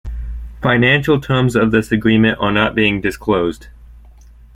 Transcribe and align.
Financial 0.63 1.21
terms 1.21 1.55
of 1.55 1.69
this 1.69 1.91
agreement 1.91 2.39
are 2.41 2.51
not 2.51 2.73
being 2.73 3.01
disclosed. 3.01 3.67